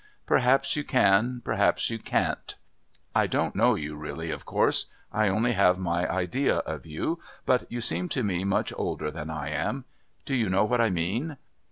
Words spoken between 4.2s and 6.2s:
of course I only have my